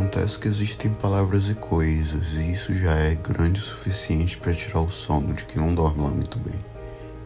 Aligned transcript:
Acontece 0.00 0.38
que 0.38 0.48
existem 0.48 0.90
palavras 0.94 1.50
e 1.50 1.54
coisas, 1.54 2.32
e 2.32 2.52
isso 2.52 2.72
já 2.74 2.94
é 2.94 3.14
grande 3.14 3.60
o 3.60 3.62
suficiente 3.62 4.38
para 4.38 4.54
tirar 4.54 4.80
o 4.80 4.90
sono 4.90 5.34
de 5.34 5.44
quem 5.44 5.60
não 5.60 5.74
dorme 5.74 6.02
lá 6.02 6.08
muito 6.08 6.38
bem. 6.38 6.58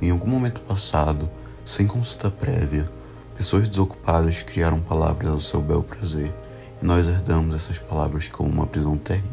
Em 0.03 0.11
algum 0.11 0.27
momento 0.27 0.61
passado, 0.61 1.31
sem 1.65 1.87
consulta 1.87 2.33
prévia, 2.33 2.91
pessoas 3.37 3.69
desocupadas 3.69 4.43
criaram 4.43 4.81
palavras 4.81 5.29
ao 5.29 5.41
seu 5.41 5.63
bel 5.63 5.85
prazer, 5.85 6.35
e 6.83 6.85
nós 6.85 7.07
herdamos 7.07 7.55
essas 7.55 7.79
palavras 7.79 8.27
como 8.27 8.51
uma 8.51 8.67
prisão 8.67 8.97
terrível. 8.97 9.31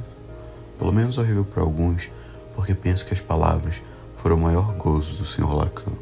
Pelo 0.77 0.93
menos 0.93 1.17
horrível 1.17 1.43
para 1.43 1.63
alguns, 1.63 2.11
porque 2.55 2.75
penso 2.75 3.03
que 3.03 3.15
as 3.15 3.21
palavras 3.21 3.81
foram 4.17 4.35
o 4.35 4.41
maior 4.41 4.71
gozo 4.73 5.15
do 5.15 5.25
Sr. 5.25 5.51
Lacan. 5.51 5.93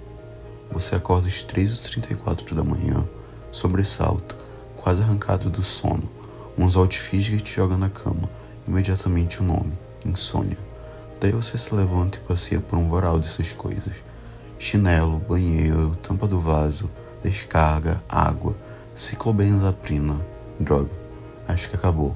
Você 0.72 0.94
acorda 0.94 1.30
às 1.30 1.42
3h34 1.46 2.54
da 2.54 2.66
manhã, 2.66 3.08
sobressalto, 3.50 4.36
quase 4.76 5.02
arrancado 5.02 5.50
do 5.50 5.64
sono. 5.64 6.19
Um 6.60 6.66
anzol 6.66 6.88
te 6.88 7.00
fisga 7.00 7.38
e 7.38 7.40
te 7.40 7.56
joga 7.56 7.78
na 7.78 7.90
cama. 7.90 8.30
Imediatamente 8.68 9.40
o 9.40 9.46
nome, 9.46 9.80
insônia. 10.04 10.58
Daí 11.22 11.32
você 11.32 11.58
se 11.58 11.74
levanta 11.74 12.18
e 12.18 12.28
passeia 12.28 12.60
por 12.60 12.78
um 12.78 12.90
varal 12.90 13.18
dessas 13.18 13.54
coisas. 13.54 13.94
Chinelo, 14.60 15.20
banheiro, 15.20 15.96
tampa 16.02 16.28
do 16.28 16.38
vaso, 16.38 16.92
descarga, 17.24 18.04
água, 18.10 18.58
ciclobenzaprina, 18.94 20.20
droga. 20.60 20.92
Acho 21.48 21.70
que 21.70 21.78
acabou. 21.78 22.14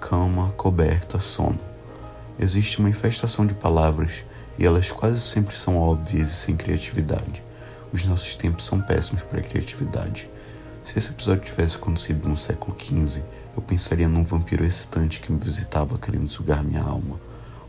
Cama, 0.00 0.54
coberta, 0.56 1.18
sono. 1.18 1.60
Existe 2.38 2.78
uma 2.78 2.88
infestação 2.88 3.44
de 3.44 3.52
palavras 3.52 4.24
e 4.58 4.64
elas 4.64 4.90
quase 4.90 5.20
sempre 5.20 5.54
são 5.54 5.76
óbvias 5.76 6.32
e 6.32 6.34
sem 6.34 6.56
criatividade. 6.56 7.44
Os 7.92 8.02
nossos 8.06 8.36
tempos 8.36 8.64
são 8.64 8.80
péssimos 8.80 9.22
para 9.22 9.40
a 9.40 9.42
criatividade. 9.42 10.30
Se 10.82 10.98
esse 10.98 11.10
episódio 11.10 11.44
tivesse 11.44 11.76
acontecido 11.76 12.26
no 12.26 12.38
século 12.38 12.74
XV, 12.80 13.22
eu 13.56 13.62
pensaria 13.62 14.06
num 14.06 14.22
vampiro 14.22 14.64
excitante 14.64 15.18
que 15.18 15.32
me 15.32 15.38
visitava 15.38 15.96
querendo 15.98 16.28
sugar 16.28 16.62
minha 16.62 16.82
alma. 16.82 17.18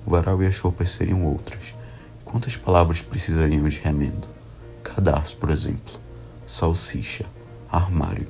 O 0.06 0.12
varal 0.12 0.44
e 0.44 0.48
as 0.48 0.60
roupas 0.60 0.92
seriam 0.92 1.26
outras. 1.26 1.74
Quantas 2.26 2.58
palavras 2.58 3.02
precisariam 3.02 3.68
de 3.70 3.80
remendo? 3.80 4.28
Cadarço, 4.84 5.38
por 5.38 5.50
exemplo. 5.50 5.98
Salsicha. 6.46 7.26
Armário. 7.72 8.28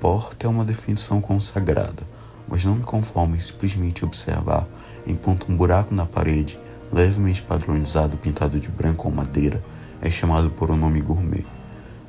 Porta 0.00 0.46
é 0.46 0.48
uma 0.48 0.64
definição 0.64 1.20
consagrada, 1.20 2.06
mas 2.46 2.64
não 2.64 2.76
me 2.76 2.82
conformo 2.82 3.34
em 3.34 3.40
simplesmente 3.40 4.04
observar, 4.04 4.66
enquanto 5.06 5.50
um 5.50 5.56
buraco 5.56 5.94
na 5.94 6.06
parede, 6.06 6.58
levemente 6.92 7.42
padronizado 7.42 8.16
pintado 8.16 8.60
de 8.60 8.68
branco 8.68 9.08
ou 9.08 9.14
madeira, 9.14 9.62
é 10.00 10.10
chamado 10.10 10.50
por 10.50 10.70
um 10.70 10.76
nome 10.76 11.00
gourmet. 11.00 11.44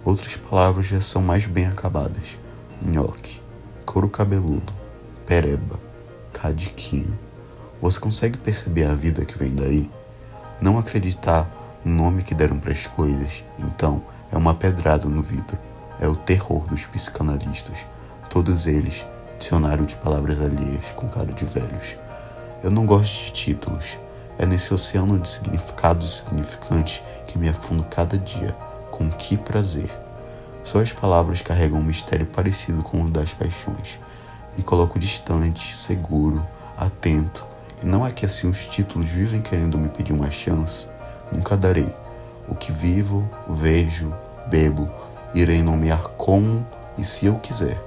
Outras 0.05 0.35
palavras 0.35 0.85
já 0.85 1.01
são 1.01 1.21
mais 1.21 1.45
bem 1.45 1.65
acabadas. 1.65 2.37
Nhoque, 2.81 3.41
couro 3.87 4.09
cabeludo, 4.09 4.73
pereba, 5.25 5.79
cadiquinho. 6.33 7.17
Você 7.81 7.97
consegue 7.97 8.37
perceber 8.37 8.83
a 8.83 8.93
vida 8.93 9.23
que 9.23 9.37
vem 9.37 9.55
daí? 9.55 9.89
Não 10.61 10.77
acreditar 10.77 11.49
no 11.85 11.95
nome 12.03 12.21
que 12.21 12.35
deram 12.35 12.59
para 12.59 12.73
as 12.73 12.85
coisas, 12.85 13.45
então, 13.57 14.03
é 14.29 14.35
uma 14.35 14.53
pedrada 14.53 15.07
no 15.07 15.21
vidro. 15.21 15.57
É 16.01 16.07
o 16.07 16.17
terror 16.17 16.67
dos 16.67 16.85
psicanalistas. 16.85 17.77
Todos 18.29 18.67
eles, 18.67 19.05
dicionário 19.39 19.85
de 19.85 19.95
palavras 19.95 20.41
alheias 20.41 20.91
com 20.91 21.07
cara 21.07 21.31
de 21.31 21.45
velhos. 21.45 21.95
Eu 22.61 22.69
não 22.69 22.85
gosto 22.85 23.25
de 23.25 23.31
títulos. 23.31 23.97
É 24.37 24.45
nesse 24.45 24.73
oceano 24.73 25.17
de 25.17 25.29
significados 25.29 26.17
significantes 26.17 27.01
que 27.25 27.39
me 27.39 27.47
afundo 27.47 27.85
cada 27.85 28.17
dia. 28.17 28.51
Com 28.91 29.09
que 29.09 29.37
prazer! 29.37 30.06
Suas 30.67 30.91
palavras 30.91 31.41
carregam 31.41 31.79
um 31.79 31.83
mistério 31.83 32.25
parecido 32.25 32.83
com 32.83 33.01
o 33.01 33.09
das 33.09 33.33
paixões. 33.33 33.97
Me 34.57 34.61
coloco 34.61 34.99
distante, 34.99 35.73
seguro, 35.73 36.45
atento, 36.75 37.45
e 37.81 37.85
não 37.85 38.05
é 38.05 38.11
que 38.11 38.25
assim 38.25 38.49
os 38.49 38.65
títulos 38.65 39.07
vivem 39.07 39.39
querendo 39.39 39.77
me 39.77 39.87
pedir 39.87 40.11
uma 40.11 40.29
chance. 40.29 40.85
Nunca 41.31 41.55
darei. 41.55 41.95
O 42.49 42.53
que 42.53 42.73
vivo, 42.73 43.29
vejo, 43.47 44.13
bebo, 44.49 44.91
irei 45.33 45.63
nomear 45.63 46.05
como 46.17 46.67
e 46.97 47.05
se 47.05 47.27
eu 47.27 47.35
quiser. 47.35 47.81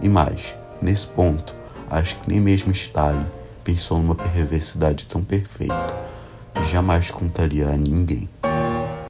E 0.00 0.08
mais, 0.08 0.56
nesse 0.80 1.08
ponto, 1.08 1.54
acho 1.90 2.16
que 2.16 2.30
nem 2.30 2.40
mesmo 2.40 2.72
Stalin 2.72 3.26
pensou 3.62 3.98
numa 3.98 4.14
perversidade 4.14 5.04
tão 5.04 5.22
perfeita. 5.22 5.94
Jamais 6.70 7.10
contaria 7.10 7.68
a 7.68 7.76
ninguém. 7.76 8.26